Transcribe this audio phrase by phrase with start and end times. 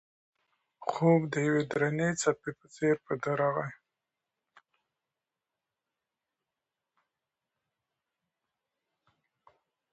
[0.87, 3.69] خوب د یوې درنې څپې په څېر په ده راغی.